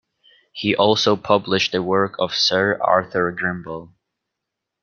He 0.51 0.75
also 0.75 1.15
published 1.15 1.73
the 1.73 1.83
work 1.83 2.15
of 2.17 2.33
Sir 2.33 2.79
Arthur 2.81 3.31
Grimble. 3.31 3.93